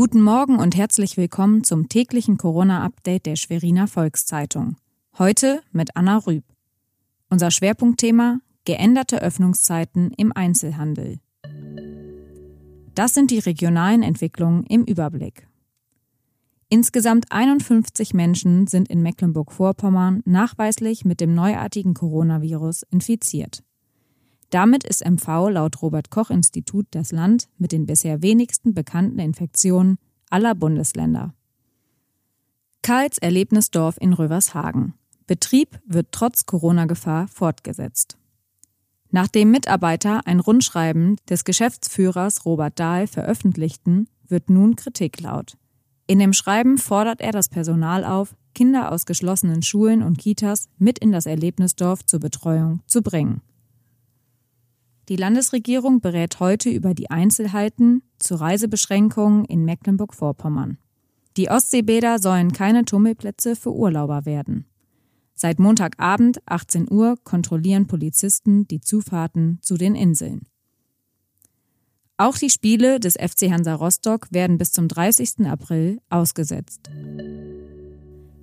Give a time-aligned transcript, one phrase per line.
[0.00, 4.78] Guten Morgen und herzlich willkommen zum täglichen Corona-Update der Schweriner Volkszeitung.
[5.18, 6.42] Heute mit Anna Rüb.
[7.28, 11.20] Unser Schwerpunktthema geänderte Öffnungszeiten im Einzelhandel.
[12.94, 15.46] Das sind die regionalen Entwicklungen im Überblick.
[16.70, 23.62] Insgesamt 51 Menschen sind in Mecklenburg-Vorpommern nachweislich mit dem neuartigen Coronavirus infiziert.
[24.50, 29.96] Damit ist MV laut Robert Koch Institut das Land mit den bisher wenigsten bekannten Infektionen
[30.28, 31.34] aller Bundesländer.
[32.82, 34.94] Karls Erlebnisdorf in Rövershagen.
[35.26, 38.18] Betrieb wird trotz Corona-Gefahr fortgesetzt.
[39.12, 45.56] Nachdem Mitarbeiter ein Rundschreiben des Geschäftsführers Robert Dahl veröffentlichten, wird nun Kritik laut.
[46.06, 50.98] In dem Schreiben fordert er das Personal auf, Kinder aus geschlossenen Schulen und Kitas mit
[50.98, 53.42] in das Erlebnisdorf zur Betreuung zu bringen.
[55.10, 60.78] Die Landesregierung berät heute über die Einzelheiten zu Reisebeschränkungen in Mecklenburg-Vorpommern.
[61.36, 64.66] Die Ostseebäder sollen keine Tummelplätze für Urlauber werden.
[65.34, 70.42] Seit Montagabend 18 Uhr kontrollieren Polizisten die Zufahrten zu den Inseln.
[72.16, 75.44] Auch die Spiele des FC Hansa Rostock werden bis zum 30.
[75.46, 76.88] April ausgesetzt.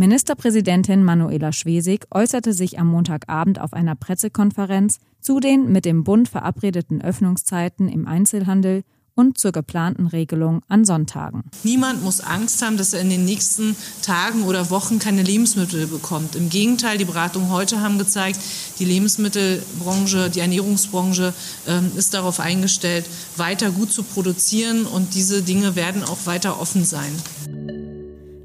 [0.00, 6.26] Ministerpräsidentin Manuela Schwesig äußerte sich am Montagabend auf einer Pressekonferenz zu den mit dem Bund
[6.26, 8.82] verabredeten Öffnungszeiten im Einzelhandel
[9.14, 11.44] und zur geplanten Regelung an Sonntagen.
[11.64, 16.34] Niemand muss Angst haben, dass er in den nächsten Tagen oder Wochen keine Lebensmittel bekommt.
[16.34, 18.40] Im Gegenteil, die Beratungen heute haben gezeigt,
[18.78, 21.34] die Lebensmittelbranche, die Ernährungsbranche
[21.66, 23.04] äh, ist darauf eingestellt,
[23.36, 27.12] weiter gut zu produzieren und diese Dinge werden auch weiter offen sein.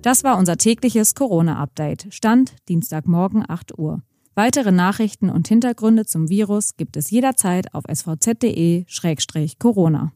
[0.06, 2.06] Das war unser tägliches Corona-Update.
[2.12, 4.04] Stand Dienstagmorgen 8 Uhr.
[4.36, 10.12] Weitere Nachrichten und Hintergründe zum Virus gibt es jederzeit auf svz.de-corona.